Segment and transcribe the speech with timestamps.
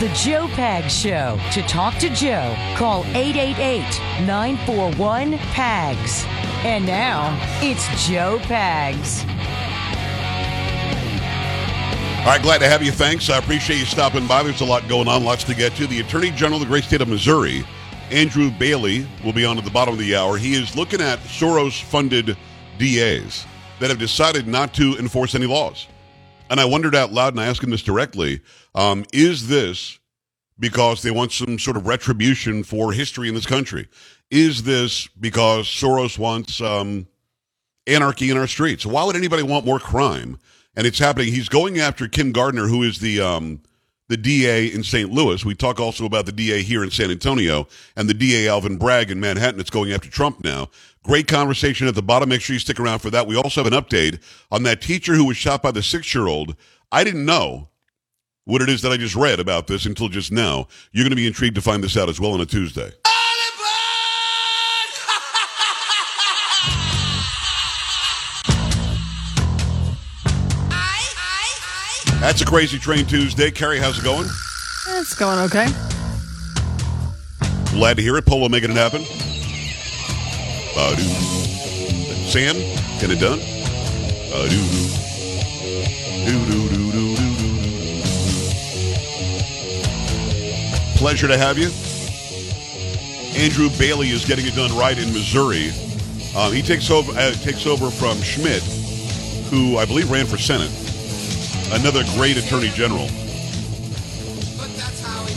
[0.00, 1.40] The Joe Pags Show.
[1.54, 3.82] To talk to Joe, call 888
[4.28, 6.24] 941 PAGS.
[6.64, 9.28] And now, it's Joe Pags.
[12.20, 12.92] All right, glad to have you.
[12.92, 13.28] Thanks.
[13.28, 14.44] I appreciate you stopping by.
[14.44, 15.88] There's a lot going on, lots to get to.
[15.88, 17.64] The Attorney General of the great state of Missouri,
[18.12, 20.36] Andrew Bailey, will be on at the bottom of the hour.
[20.38, 22.36] He is looking at Soros funded
[22.78, 23.46] DAs
[23.80, 25.88] that have decided not to enforce any laws.
[26.50, 28.40] And I wondered out loud, and I asked him this directly
[28.74, 29.98] um, is this
[30.58, 33.88] because they want some sort of retribution for history in this country?
[34.30, 37.06] Is this because Soros wants um,
[37.86, 38.84] anarchy in our streets?
[38.84, 40.38] Why would anybody want more crime?
[40.76, 41.32] And it's happening.
[41.32, 43.62] He's going after Kim Gardner, who is the um,
[44.08, 45.10] the DA in St.
[45.10, 45.44] Louis.
[45.44, 49.10] We talk also about the DA here in San Antonio and the DA Alvin Bragg
[49.10, 49.60] in Manhattan.
[49.60, 50.70] It's going after Trump now.
[51.08, 52.28] Great conversation at the bottom.
[52.28, 53.26] Make sure you stick around for that.
[53.26, 54.20] We also have an update
[54.52, 56.54] on that teacher who was shot by the six year old.
[56.92, 57.70] I didn't know
[58.44, 60.68] what it is that I just read about this until just now.
[60.92, 62.90] You're going to be intrigued to find this out as well on a Tuesday.
[72.20, 73.50] That's a crazy train Tuesday.
[73.50, 74.26] Carrie, how's it going?
[74.88, 75.68] It's going okay.
[77.70, 78.26] Glad to hear it.
[78.26, 79.27] Polo making it happen.
[82.28, 82.56] Sam,
[83.00, 83.40] get it done.
[90.96, 91.70] Pleasure to have you.
[93.40, 95.70] Andrew Bailey is getting it done right in Missouri.
[96.36, 98.62] Um, he takes over uh, takes over from Schmitt,
[99.50, 100.70] who I believe ran for Senate.
[101.72, 103.08] Another great attorney general.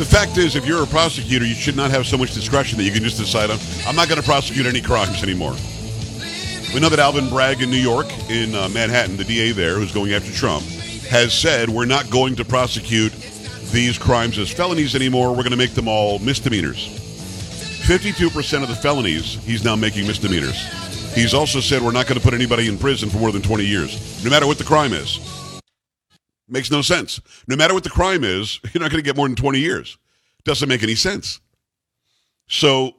[0.02, 2.85] The fact is, if you're a prosecutor, you should not have so much discretion that
[2.85, 3.52] you can just decide,
[3.85, 5.53] I'm, not going to prosecute any crimes anymore.
[6.73, 9.91] We know that Alvin Bragg in New York, in uh, Manhattan, the DA there, who's
[9.91, 10.63] going after Trump,
[11.11, 13.13] has said we're not going to prosecute
[13.71, 15.30] these crimes as felonies anymore.
[15.30, 16.87] We're going to make them all misdemeanors.
[17.86, 21.14] 52% of the felonies he's now making misdemeanors.
[21.14, 23.65] He's also said we're not going to put anybody in prison for more than 20
[23.65, 25.20] years, no matter what the crime is.
[26.52, 27.22] Makes no sense.
[27.48, 29.98] No matter what the crime is, you're not going to get more than 20 years.
[30.44, 31.39] Doesn't make any sense.
[32.48, 32.95] So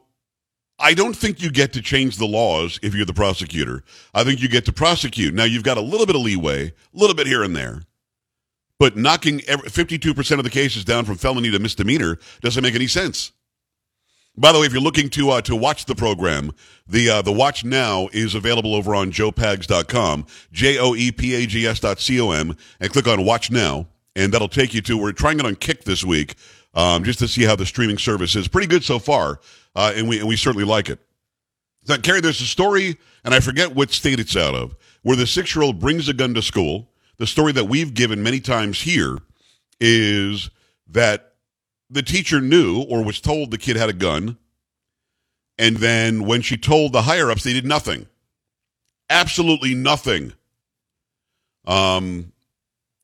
[0.78, 3.84] I don't think you get to change the laws if you're the prosecutor.
[4.14, 5.34] I think you get to prosecute.
[5.34, 7.82] Now, you've got a little bit of leeway, a little bit here and there.
[8.78, 12.86] But knocking every, 52% of the cases down from felony to misdemeanor doesn't make any
[12.86, 13.32] sense.
[14.36, 16.52] By the way, if you're looking to uh, to watch the program,
[16.86, 21.46] the uh, the watch now is available over on joepags.com, j o e p a
[21.46, 24.80] g s dot c o m, and click on Watch Now, and that'll take you
[24.82, 24.96] to.
[24.96, 26.36] We're trying it on Kick this week,
[26.72, 28.48] um, just to see how the streaming service is.
[28.48, 29.38] Pretty good so far,
[29.76, 30.98] uh, and we and we certainly like it.
[31.86, 35.26] Now, Carrie, there's a story, and I forget what state it's out of, where the
[35.26, 36.88] six year old brings a gun to school.
[37.18, 39.18] The story that we've given many times here
[39.78, 40.48] is
[40.88, 41.31] that
[41.92, 44.38] the teacher knew or was told the kid had a gun.
[45.58, 48.06] And then when she told the higher ups, they did nothing.
[49.10, 50.32] Absolutely nothing.
[51.66, 52.32] Um,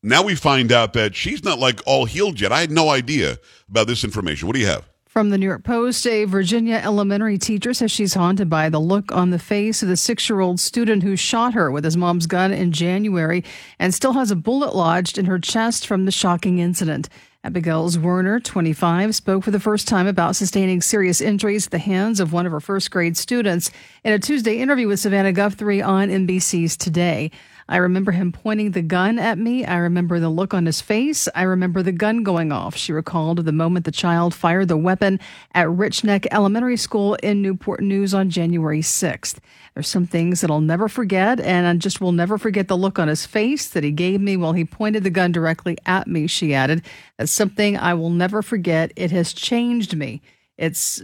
[0.03, 2.51] now we find out that she's not like all healed yet.
[2.51, 3.39] I had no idea
[3.69, 4.49] about this information.
[4.49, 4.89] What do you have?
[5.07, 9.11] From the New York Post, a Virginia elementary teacher says she's haunted by the look
[9.11, 12.27] on the face of the six year old student who shot her with his mom's
[12.27, 13.43] gun in January
[13.79, 17.09] and still has a bullet lodged in her chest from the shocking incident.
[17.45, 22.19] Abigail Zwerner, 25, spoke for the first time about sustaining serious injuries at the hands
[22.19, 23.71] of one of her first grade students
[24.03, 27.31] in a Tuesday interview with Savannah Guthrie on NBC's Today.
[27.71, 29.65] I remember him pointing the gun at me.
[29.65, 31.29] I remember the look on his face.
[31.35, 32.77] I remember the gun going off.
[32.77, 35.21] She recalled the moment the child fired the weapon
[35.55, 39.39] at Rich Neck Elementary School in Newport News on January 6th.
[39.75, 42.99] There's some things that I'll never forget, and I just will never forget the look
[42.99, 46.27] on his face that he gave me while he pointed the gun directly at me,
[46.27, 46.83] she added.
[47.19, 48.93] That's something I will never forget.
[48.97, 50.23] It has changed me.
[50.57, 51.03] It's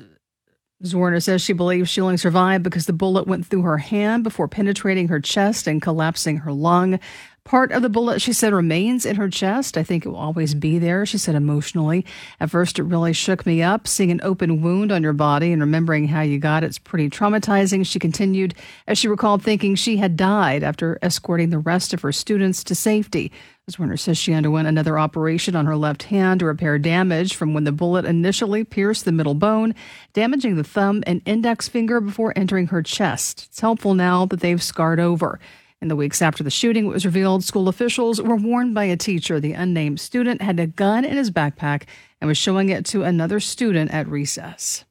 [0.82, 4.49] Zwerner says she believes she only survived because the bullet went through her hand before
[4.49, 6.99] penetrating her chest and collapsing her lung.
[7.44, 9.76] Part of the bullet, she said, remains in her chest.
[9.76, 12.06] I think it will always be there, she said emotionally.
[12.40, 13.87] At first, it really shook me up.
[13.87, 17.87] Seeing an open wound on your body and remembering how you got it's pretty traumatizing,
[17.87, 18.54] she continued,
[18.87, 22.75] as she recalled thinking she had died after escorting the rest of her students to
[22.75, 23.31] safety.
[23.66, 23.76] Ms.
[23.76, 27.64] Zwerner says she underwent another operation on her left hand to repair damage from when
[27.64, 29.75] the bullet initially pierced the middle bone,
[30.12, 33.46] damaging the thumb and index finger before entering her chest.
[33.49, 35.40] It's helpful now that they've scarred over.
[35.81, 38.99] In the weeks after the shooting, it was revealed school officials were warned by a
[38.99, 41.84] teacher the unnamed student had a gun in his backpack
[42.20, 44.84] and was showing it to another student at recess.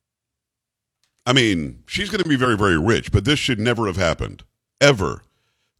[1.27, 4.43] I mean, she's going to be very, very rich, but this should never have happened.
[4.81, 5.21] Ever.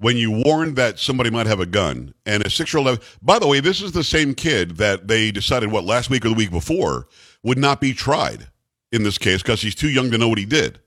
[0.04, 3.02] When you warned that somebody might have a gun and a six year old.
[3.22, 6.30] By the way, this is the same kid that they decided what last week or
[6.30, 7.08] the week before
[7.42, 8.48] would not be tried
[8.92, 10.80] in this case because he's too young to know what he did.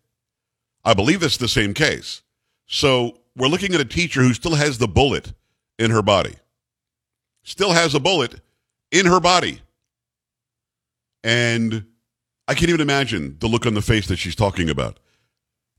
[0.84, 2.20] I believe it's the same case.
[2.66, 5.32] So we're looking at a teacher who still has the bullet
[5.78, 6.34] in her body,
[7.42, 8.34] still has a bullet
[8.92, 9.62] in her body.
[11.24, 11.86] And
[12.46, 15.00] I can't even imagine the look on the face that she's talking about.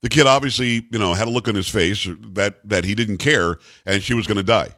[0.02, 3.18] The kid obviously, you know, had a look on his face that that he didn't
[3.18, 4.70] care and she was going to die.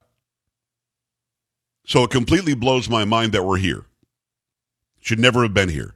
[1.86, 3.86] So it completely blows my mind that we're here.
[5.02, 5.96] Should never have been here.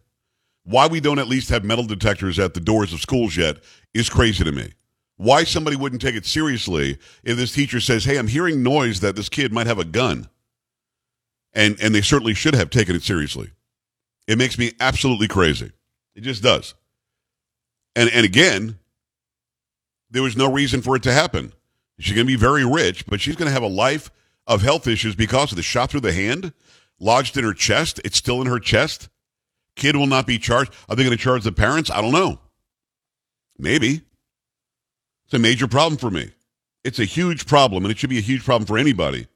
[0.64, 3.58] Why we don't at least have metal detectors at the doors of schools yet
[3.94, 4.72] is crazy to me.
[5.18, 9.16] Why somebody wouldn't take it seriously if this teacher says, "Hey, I'm hearing noise that
[9.16, 10.30] this kid might have a gun."
[11.54, 13.52] And and they certainly should have taken it seriously.
[14.28, 15.72] It makes me absolutely crazy.
[16.16, 16.74] It just does.
[17.96, 18.80] And and again,
[20.14, 21.52] there was no reason for it to happen.
[22.00, 24.12] She's going to be very rich, but she's going to have a life
[24.46, 26.54] of health issues because of the shot through the hand,
[27.00, 28.00] lodged in her chest.
[28.06, 29.10] It's still in her chest.
[29.76, 30.72] Kid will not be charged.
[30.88, 31.90] Are they going to charge the parents?
[31.90, 32.40] I don't know.
[33.58, 34.02] Maybe.
[35.26, 36.32] It's a major problem for me.
[36.84, 39.28] It's a huge problem, and it should be a huge problem for anybody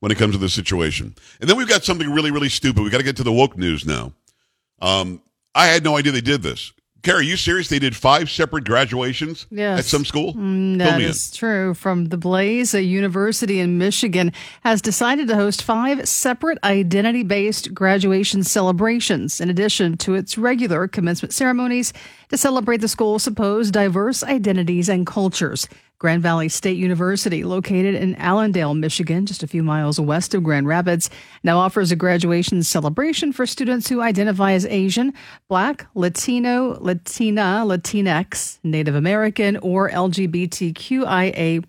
[0.00, 1.16] when it comes to this situation.
[1.40, 2.82] And then we've got something really, really stupid.
[2.82, 4.12] We've got to get to the woke news now.
[4.80, 5.20] Um,
[5.54, 6.72] I had no idea they did this.
[7.02, 7.68] Carrie, are you serious?
[7.68, 9.78] They did five separate graduations yes.
[9.78, 10.34] at some school?
[10.34, 11.74] Mm, that is true.
[11.74, 17.72] From the Blaze, a university in Michigan has decided to host five separate identity based
[17.72, 21.92] graduation celebrations in addition to its regular commencement ceremonies
[22.28, 25.68] to celebrate the school's supposed diverse identities and cultures.
[25.98, 30.68] Grand Valley State University, located in Allendale, Michigan, just a few miles west of Grand
[30.68, 31.10] Rapids,
[31.42, 35.12] now offers a graduation celebration for students who identify as Asian,
[35.48, 41.64] Black, Latino, Latina, Latinx, Native American, or LGBTQIA+.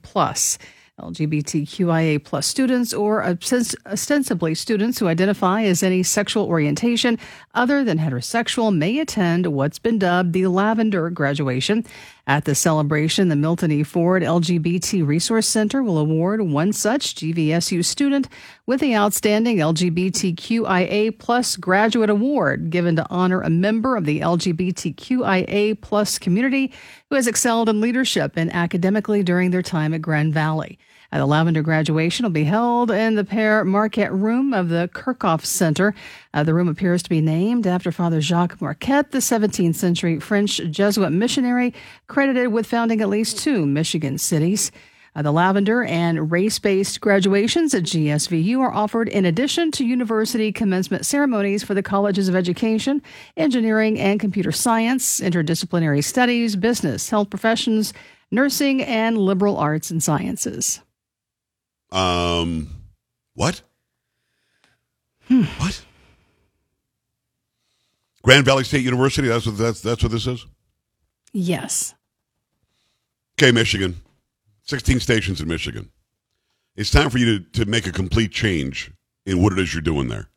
[1.00, 7.18] LGBTQIA plus students or ostensibly students who identify as any sexual orientation
[7.56, 11.86] other than heterosexual may attend what's been dubbed the Lavender graduation.
[12.30, 13.82] At the celebration, the Milton E.
[13.82, 18.30] Ford LGBT Resource Center will award one such GVSU student
[18.68, 25.82] with the Outstanding LGBTQIA plus Graduate Award given to honor a member of the LGBTQIA
[25.82, 26.72] plus community
[27.10, 30.78] who has excelled in leadership and academically during their time at Grand Valley.
[31.12, 35.96] The Lavender graduation will be held in the Père Marquette room of the Kirkhof Center.
[36.36, 40.58] Uh, the room appears to be named after Father Jacques Marquette, the 17th century French
[40.70, 41.74] Jesuit missionary
[42.20, 44.74] credited with founding at least two Michigan cities.
[45.16, 50.52] Uh, the Lavender and race based graduations at GSVU are offered in addition to university
[50.52, 53.02] commencement ceremonies for the colleges of education,
[53.38, 57.94] engineering and computer science, interdisciplinary studies, business, health professions,
[58.32, 60.82] nursing, and liberal arts and sciences.
[61.90, 62.68] Um,
[63.34, 63.62] what?
[65.30, 65.44] Hmm.
[65.44, 65.86] What?
[68.24, 69.30] Grand Valley State University.
[69.30, 70.46] That's what that's that's what this is.
[71.32, 71.96] Yes.
[73.40, 73.96] Okay, Michigan.
[74.64, 75.90] Sixteen stations in Michigan.
[76.76, 78.92] It's time for you to, to make a complete change
[79.26, 80.28] in what it is you're doing there.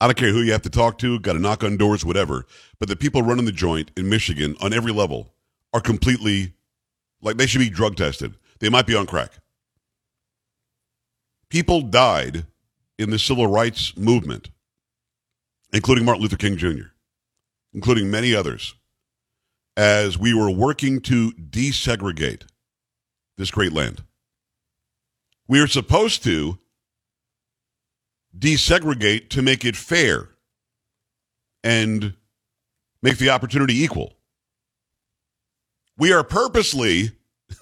[0.00, 2.46] I don't care who you have to talk to, got to knock on doors, whatever.
[2.78, 5.34] But the people running the joint in Michigan on every level
[5.72, 6.52] are completely
[7.20, 8.34] like they should be drug tested.
[8.60, 9.32] They might be on crack.
[11.48, 12.46] People died
[13.00, 14.50] in the civil rights movement,
[15.72, 16.92] including Martin Luther King Jr.,
[17.74, 18.76] including many others,
[19.78, 22.42] as we were working to desegregate
[23.36, 24.02] this great land.
[25.46, 26.58] We are supposed to
[28.36, 30.30] desegregate to make it fair
[31.62, 32.14] and
[33.02, 34.14] make the opportunity equal.
[35.96, 37.12] We are purposely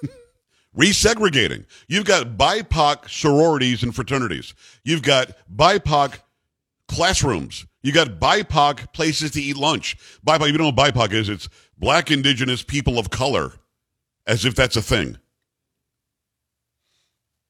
[0.76, 1.66] resegregating.
[1.86, 4.54] You've got BIPOC sororities and fraternities.
[4.84, 6.20] You've got BIPOC
[6.88, 7.66] classrooms.
[7.86, 9.96] You got BIPOC places to eat lunch.
[10.26, 11.28] BIPOC, you know what BIPOC is?
[11.28, 13.52] It's black, indigenous, people of color,
[14.26, 15.18] as if that's a thing.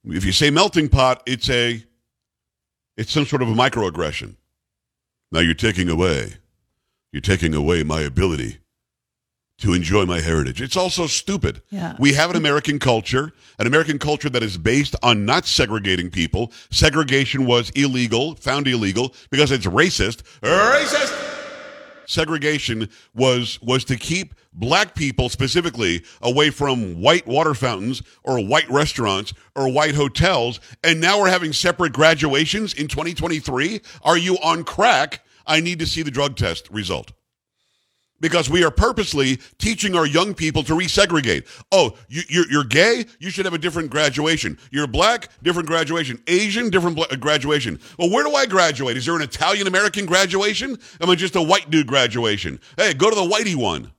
[0.05, 1.83] If you say melting pot, it's a
[2.99, 4.37] it's some sort of a microaggression.
[5.33, 6.35] Now you're taking away,
[7.12, 8.59] you're taking away my ability
[9.58, 10.60] to enjoy my heritage.
[10.60, 11.62] It's also stupid.
[11.70, 11.96] Yeah.
[11.98, 16.52] We have an American culture, an American culture that is based on not segregating people.
[16.70, 20.22] Segregation was illegal, found illegal because it's racist.
[20.42, 21.22] Racist.
[22.06, 28.68] Segregation was was to keep black people specifically away from white water fountains or white
[28.70, 34.64] restaurants or white hotels and now we're having separate graduations in 2023 are you on
[34.64, 37.12] crack i need to see the drug test result
[38.20, 41.46] because we are purposely teaching our young people to resegregate.
[41.70, 43.04] Oh, you, you're, you're gay?
[43.18, 44.58] You should have a different graduation.
[44.70, 45.28] You're black?
[45.42, 46.23] Different graduation.
[46.26, 46.70] Asian?
[46.70, 47.80] Different bla- uh, graduation.
[47.99, 48.96] Well, where do I graduate?
[48.96, 50.78] Is there an Italian American graduation?
[51.00, 52.61] Am I just a white dude graduation?
[52.76, 53.92] Hey, go to the whitey one.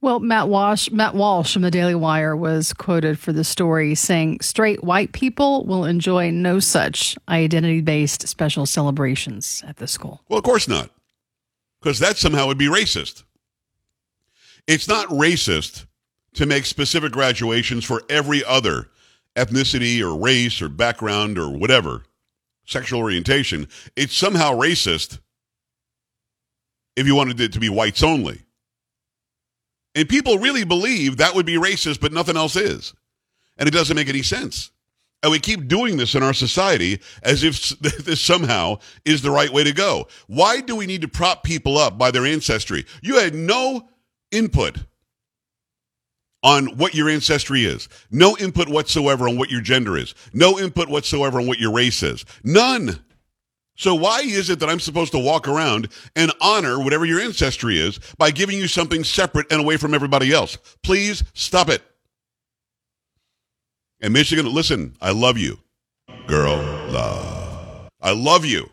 [0.00, 4.38] Well, Matt Walsh, Matt Walsh from the Daily Wire was quoted for the story saying,
[4.40, 10.44] "Straight white people will enjoy no such identity-based special celebrations at the school." Well, of
[10.44, 10.90] course not,
[11.82, 13.24] because that somehow would be racist.
[14.68, 15.86] It's not racist
[16.34, 18.90] to make specific graduations for every other
[19.34, 22.04] ethnicity or race or background or whatever
[22.66, 23.66] sexual orientation.
[23.96, 25.20] It's somehow racist
[26.96, 28.42] if you wanted it to be whites only.
[29.94, 32.92] And people really believe that would be racist, but nothing else is.
[33.56, 34.70] And it doesn't make any sense.
[35.22, 39.50] And we keep doing this in our society as if this somehow is the right
[39.50, 40.08] way to go.
[40.26, 42.84] Why do we need to prop people up by their ancestry?
[43.00, 43.88] You had no
[44.30, 44.78] input
[46.42, 47.88] on what your ancestry is.
[48.10, 50.14] No input whatsoever on what your gender is.
[50.32, 52.24] No input whatsoever on what your race is.
[52.44, 53.00] None.
[53.76, 57.78] So why is it that I'm supposed to walk around and honor whatever your ancestry
[57.78, 60.58] is by giving you something separate and away from everybody else?
[60.82, 61.82] Please stop it.
[64.00, 65.58] And Michigan, listen, I love you.
[66.26, 66.56] Girl,
[66.90, 67.88] love.
[68.00, 68.68] I love you.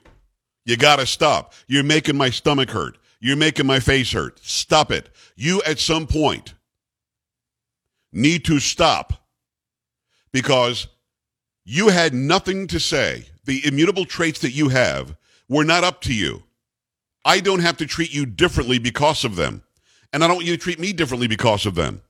[0.65, 1.53] You got to stop.
[1.67, 2.97] You're making my stomach hurt.
[3.25, 4.37] You're making my face hurt.
[4.43, 5.09] Stop it.
[5.35, 6.53] You at some point
[8.13, 9.13] need to stop
[10.31, 10.87] because
[11.63, 13.25] you had nothing to say.
[13.45, 15.17] The immutable traits that you have
[15.49, 16.43] were not up to you.
[17.25, 19.63] I don't have to treat you differently because of them.
[20.13, 22.03] And I don't want you to treat me differently because of them.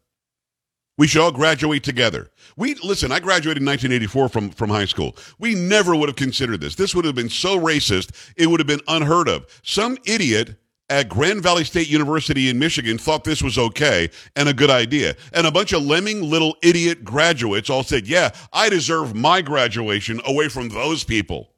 [0.97, 2.29] We should all graduate together.
[2.57, 5.15] We listen, I graduated in 1984 from, from high school.
[5.39, 6.75] We never would have considered this.
[6.75, 9.45] This would have been so racist, it would have been unheard of.
[9.63, 10.57] Some idiot
[10.89, 15.15] at Grand Valley State University in Michigan thought this was okay and a good idea.
[15.33, 20.21] And a bunch of lemming little idiot graduates all said, Yeah, I deserve my graduation
[20.25, 21.51] away from those people.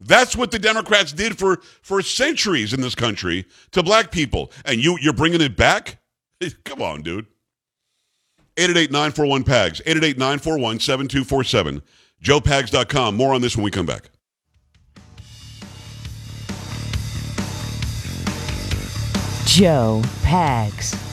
[0.00, 4.52] That's what the Democrats did for, for centuries in this country to black people.
[4.64, 5.98] And you, you're bringing it back?
[6.64, 7.26] Come on, dude.
[8.56, 11.82] 888-941-PAGS, 888-941-7247,
[12.22, 13.14] joepags.com.
[13.16, 14.10] More on this when we come back.
[19.58, 21.07] Joe Pags.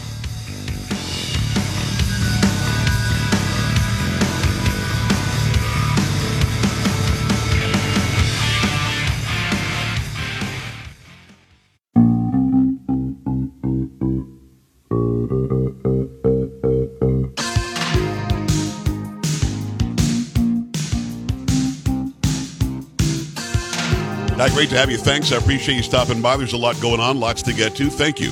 [24.54, 24.98] Great to have you.
[24.98, 25.32] Thanks.
[25.34, 26.38] I appreciate you stopping by.
[26.38, 27.90] There's a lot going on, lots to get to.
[27.90, 28.32] Thank you.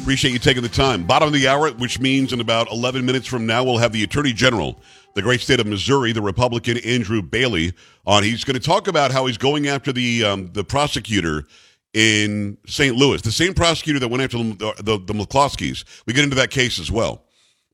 [0.00, 1.04] Appreciate you taking the time.
[1.04, 4.04] Bottom of the hour, which means in about 11 minutes from now, we'll have the
[4.04, 4.80] Attorney General,
[5.14, 7.72] the great state of Missouri, the Republican Andrew Bailey,
[8.06, 8.22] on.
[8.22, 11.44] He's going to talk about how he's going after the um, the prosecutor
[11.94, 12.94] in St.
[12.94, 15.84] Louis, the same prosecutor that went after the, the, the McCloskeys.
[16.06, 17.24] We get into that case as well.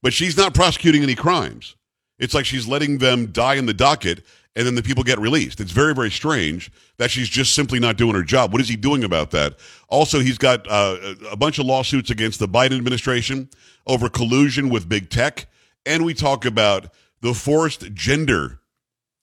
[0.02, 1.76] But she's not prosecuting any crimes.
[2.18, 4.24] It's like she's letting them die in the docket
[4.56, 5.60] and then the people get released.
[5.60, 8.52] It's very, very strange that she's just simply not doing her job.
[8.52, 9.58] What is he doing about that?
[9.88, 10.96] Also, he's got uh,
[11.30, 13.50] a bunch of lawsuits against the Biden administration
[13.86, 15.46] over collusion with big tech.
[15.84, 18.60] And we talk about the forced gender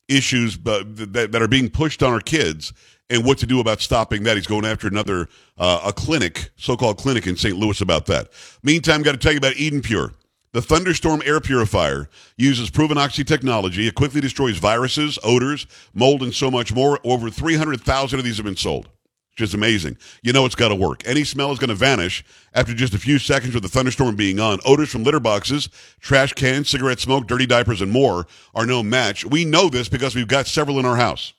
[0.08, 2.72] issues uh, that, that are being pushed on our kids
[3.10, 4.38] and what to do about stopping that.
[4.38, 7.58] He's going after another, uh, a clinic, so-called clinic in St.
[7.58, 8.30] Louis about that.
[8.62, 10.14] Meantime, got to tell you about Eden Pure.
[10.54, 12.08] The Thunderstorm air purifier
[12.38, 13.88] uses proven oxy technology.
[13.88, 17.00] It quickly destroys viruses, odors, mold, and so much more.
[17.04, 18.86] Over 300,000 of these have been sold.
[19.32, 19.98] It's just amazing.
[20.22, 21.02] You know it's got to work.
[21.08, 24.40] Any smell is going to vanish after just a few seconds with the thunderstorm being
[24.40, 24.60] on.
[24.64, 25.70] Odors from litter boxes,
[26.00, 29.26] trash cans, cigarette smoke, dirty diapers, and more are no match.
[29.26, 31.34] We know this because we've got several in our house.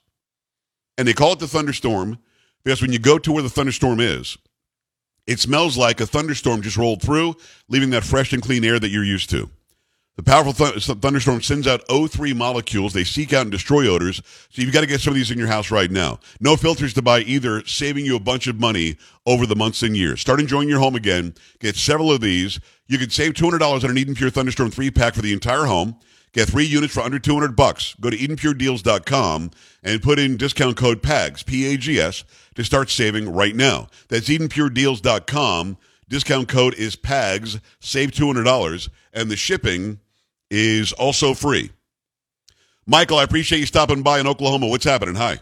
[0.97, 2.19] And they call it the thunderstorm
[2.65, 4.37] because when you go to where the thunderstorm is,
[5.27, 7.35] it smells like a thunderstorm just rolled through,
[7.67, 9.49] leaving that fresh and clean air that you're used to.
[10.17, 12.93] The powerful th- thunderstorm sends out O3 molecules.
[12.93, 14.21] They seek out and destroy odors.
[14.49, 16.19] So you've got to get some of these in your house right now.
[16.39, 19.97] No filters to buy either, saving you a bunch of money over the months and
[19.97, 20.21] years.
[20.21, 21.35] Start enjoying your home again.
[21.59, 22.61] Get several of these.
[22.87, 25.97] You can save $200 on an Eden Pure Thunderstorm 3 pack for the entire home.
[26.35, 27.95] Get three units for under 200 bucks.
[28.01, 29.51] Go to EdenPureDeals.com
[29.83, 32.25] and put in discount code PAGS, P-A-G-S,
[32.55, 33.87] to start saving right now.
[34.09, 35.77] That's EdenPureDeals.com.
[36.09, 37.61] Discount code is PAGS.
[37.79, 38.89] Save $200.
[39.13, 40.01] And the shipping
[40.51, 41.71] is also free.
[42.85, 44.67] Michael, I appreciate you stopping by in Oklahoma.
[44.67, 45.15] What's happening?
[45.15, 45.39] Hi.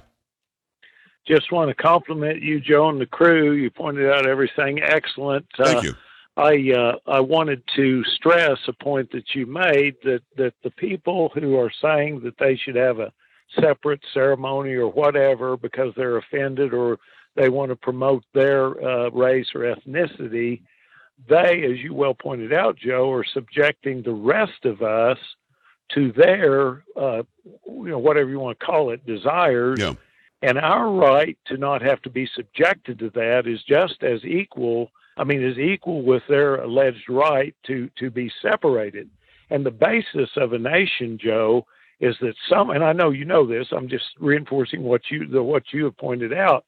[1.27, 3.53] Just want to compliment you, Joe, and the crew.
[3.53, 5.47] You pointed out everything excellent.
[5.57, 5.95] Thank uh, you.
[6.35, 11.31] I uh, I wanted to stress a point that you made that that the people
[11.33, 13.11] who are saying that they should have a
[13.59, 16.97] separate ceremony or whatever because they're offended or
[17.35, 20.61] they want to promote their uh, race or ethnicity,
[21.27, 25.17] they, as you well pointed out, Joe, are subjecting the rest of us
[25.93, 27.23] to their, uh,
[27.65, 29.79] you know, whatever you want to call it, desires.
[29.79, 29.93] Yeah.
[30.41, 34.91] And our right to not have to be subjected to that is just as equal.
[35.17, 39.09] I mean, is equal with their alleged right to to be separated.
[39.49, 41.65] And the basis of a nation, Joe,
[41.99, 42.69] is that some.
[42.69, 43.67] And I know you know this.
[43.71, 46.65] I'm just reinforcing what you the what you have pointed out.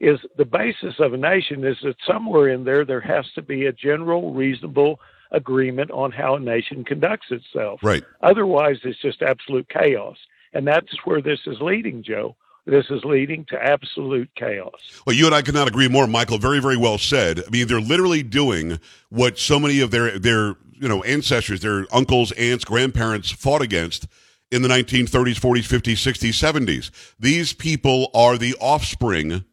[0.00, 3.66] Is the basis of a nation is that somewhere in there there has to be
[3.66, 5.00] a general, reasonable
[5.32, 7.80] agreement on how a nation conducts itself.
[7.82, 8.04] Right.
[8.22, 10.16] Otherwise, it's just absolute chaos.
[10.52, 12.36] And that's where this is leading, Joe.
[12.68, 14.74] This is leading to absolute chaos.
[15.06, 16.36] Well, you and I could not agree more, Michael.
[16.36, 17.42] Very, very well said.
[17.46, 21.86] I mean, they're literally doing what so many of their their you know ancestors, their
[21.90, 24.06] uncles, aunts, grandparents fought against
[24.50, 26.90] in the 1930s, 40s, 50s, 60s, 70s.
[27.18, 29.46] These people are the offspring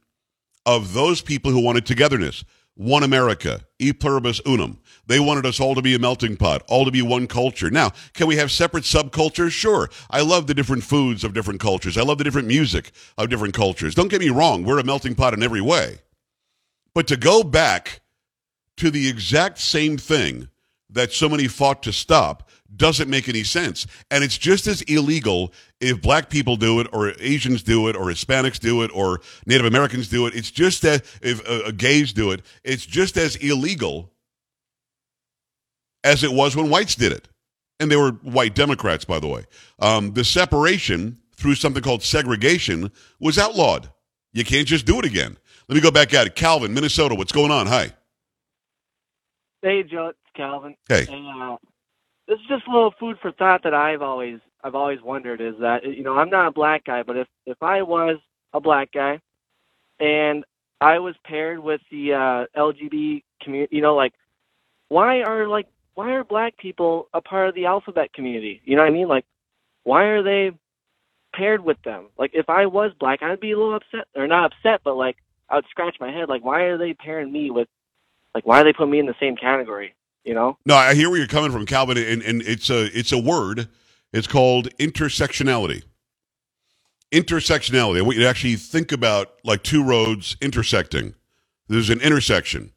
[0.66, 2.44] of those people who wanted togetherness.
[2.76, 4.80] One America, e pluribus unum.
[5.08, 7.70] They wanted us all to be a melting pot, all to be one culture.
[7.70, 9.52] Now, can we have separate subcultures?
[9.52, 9.90] Sure.
[10.10, 11.98] I love the different foods of different cultures.
[11.98, 13.96] I love the different music of different cultures.
[13.96, 16.00] Don't get me wrong, we're a melting pot in every way.
[16.94, 18.02] But to go back
[18.78, 20.50] to the exact same thing
[20.90, 23.88] that so many fought to stop doesn't make any sense.
[24.12, 28.06] And it's just as illegal if black people do it, or Asians do it, or
[28.06, 30.36] Hispanics do it, or Native Americans do it.
[30.36, 34.12] It's just that if uh, uh, gays do it, it's just as illegal
[36.04, 37.28] as it was when whites did it.
[37.80, 39.46] And they were white Democrats, by the way.
[39.80, 43.90] Um, the separation through something called segregation was outlawed.
[44.32, 45.38] You can't just do it again.
[45.68, 46.36] Let me go back at it.
[46.36, 47.68] Calvin, Minnesota, what's going on?
[47.68, 47.92] Hi.
[49.66, 50.76] Hey, Joe, it's Calvin.
[50.88, 51.08] Hey.
[51.10, 51.58] And, uh,
[52.28, 55.56] this is just a little food for thought that I've always I've always wondered is
[55.60, 58.18] that you know I'm not a black guy, but if if I was
[58.54, 59.20] a black guy
[60.00, 60.44] and
[60.82, 64.14] I was paired with the uh, LGBT community, you know, like
[64.90, 68.62] why are like why are black people a part of the alphabet community?
[68.66, 69.08] You know what I mean?
[69.08, 69.26] Like
[69.84, 70.52] why are they
[71.34, 72.10] paired with them?
[72.20, 75.18] Like if I was black, I'd be a little upset or not upset, but like
[75.50, 77.68] I would scratch my head like why are they pairing me with
[78.36, 79.96] like why are they putting me in the same category?
[80.24, 80.58] You know?
[80.66, 83.70] No, I hear where you're coming from, Calvin, and, and it's a it's a word.
[84.14, 85.84] It's called intersectionality.
[87.12, 88.00] Intersectionality.
[88.00, 91.16] I want you actually think about like two roads intersecting.
[91.68, 92.74] There's an intersection.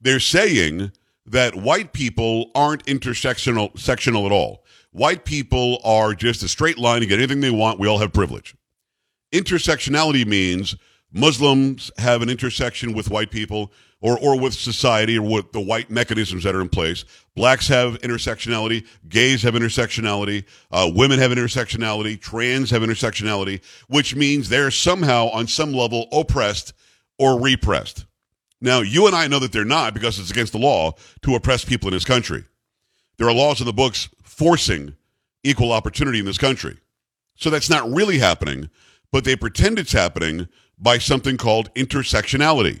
[0.00, 0.92] They're saying
[1.24, 4.62] that white people aren't intersectional sectional at all.
[4.92, 7.80] White people are just a straight line to get anything they want.
[7.80, 8.54] We all have privilege.
[9.32, 10.76] Intersectionality means
[11.12, 15.90] Muslims have an intersection with white people or, or with society or with the white
[15.90, 17.04] mechanisms that are in place.
[17.34, 24.48] Blacks have intersectionality, gays have intersectionality, uh, women have intersectionality, trans have intersectionality, which means
[24.48, 26.72] they're somehow on some level oppressed
[27.18, 28.06] or repressed.
[28.60, 31.64] Now, you and I know that they're not because it's against the law to oppress
[31.64, 32.44] people in this country.
[33.18, 34.94] There are laws in the books forcing
[35.42, 36.76] equal opportunity in this country.
[37.36, 38.70] So that's not really happening,
[39.12, 42.80] but they pretend it's happening by something called intersectionality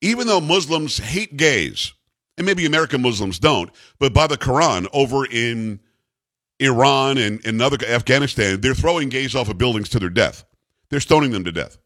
[0.00, 1.92] even though Muslims hate gays,
[2.36, 5.80] and maybe American Muslims don't, but by the Quran over in
[6.58, 10.44] Iran and, and other Afghanistan, they're throwing gays off of buildings to their death.
[10.90, 11.78] They're stoning them to death.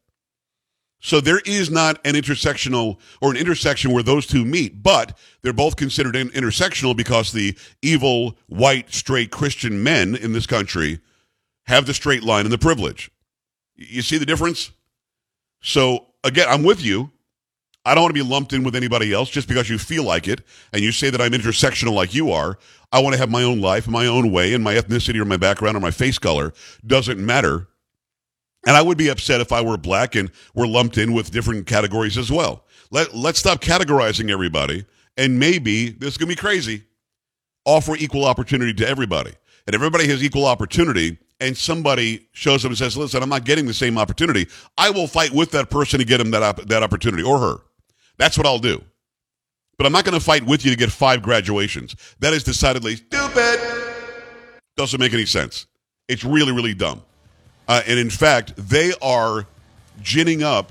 [1.03, 5.55] So there is not an intersectional or an intersection where those two meet, but they're
[5.55, 11.01] both considered intersectional because the evil, white, straight Christian men in this country
[11.65, 13.11] have the straight line and the privilege.
[13.77, 14.73] You see the difference?
[15.63, 17.11] So again, I'm with you.
[17.85, 20.29] I don't want to be lumped in with anybody else just because you feel like
[20.29, 22.59] it and you say that I'm intersectional like you are.
[22.93, 25.39] I want to have my own life, my own way, and my ethnicity or my
[25.39, 26.53] background or my face color
[26.87, 27.69] doesn't matter.
[28.67, 31.67] And I would be upset if I were black and were lumped in with different
[31.67, 32.65] categories as well.
[32.91, 34.85] Let, let's stop categorizing everybody.
[35.17, 36.85] And maybe this is going to be crazy.
[37.65, 39.33] Offer equal opportunity to everybody.
[39.67, 43.67] And everybody has equal opportunity and somebody shows up and says, listen, I'm not getting
[43.67, 44.47] the same opportunity.
[44.77, 47.57] I will fight with that person to get him that, op- that opportunity or her.
[48.21, 48.85] That's what I'll do.
[49.79, 51.97] But I'm not going to fight with you to get five graduations.
[52.19, 53.59] That is decidedly stupid.
[54.77, 55.67] Doesn't make any sense.
[56.07, 57.03] It's really, really dumb.
[57.67, 59.47] Uh, and in fact, they are
[60.03, 60.71] ginning up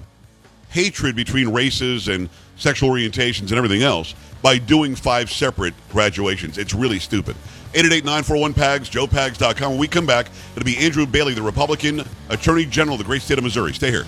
[0.69, 6.59] hatred between races and sexual orientations and everything else by doing five separate graduations.
[6.59, 7.35] It's really stupid.
[7.73, 9.71] 888-941-PAGS, joepags.com.
[9.71, 13.23] When we come back, it'll be Andrew Bailey, the Republican Attorney General of the great
[13.23, 13.73] state of Missouri.
[13.73, 14.05] Stay here.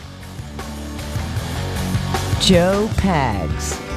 [2.42, 3.91] Joe Pags.